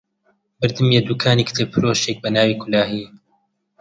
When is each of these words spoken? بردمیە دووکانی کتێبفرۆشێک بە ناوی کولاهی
بردمیە 0.59 1.01
دووکانی 1.07 1.47
کتێبفرۆشێک 1.49 2.17
بە 2.23 2.29
ناوی 2.35 2.59
کولاهی 2.61 3.05